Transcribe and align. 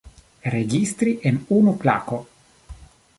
Registri 0.53 1.13
en 1.31 1.37
unu 1.59 1.77
klako. 1.85 2.21